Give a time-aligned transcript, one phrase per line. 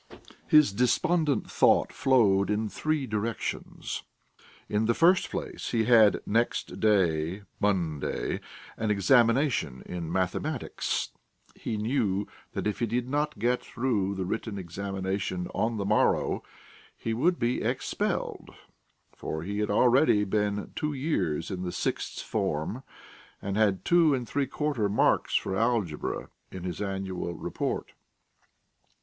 [0.47, 4.01] His despondent thought flowed in three directions.
[4.67, 8.39] In the first place, he had next day, Monday,
[8.77, 11.11] an examination in mathematics;
[11.53, 16.41] he knew that if he did not get through the written examination on the morrow,
[16.97, 18.49] he would be expelled,
[19.15, 22.81] for he had already been two years in the sixth form
[23.39, 27.91] and had two and three quarter marks for algebra in his annual report.